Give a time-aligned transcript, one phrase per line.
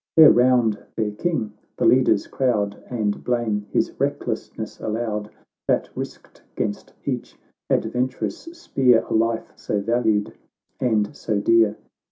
[0.17, 5.29] There round their King the leaders crowd, And blame his recklessness aloud,
[5.67, 7.37] That risked 'gainst each
[7.69, 10.33] adventurous spear A life so valued
[10.79, 11.77] and so dear.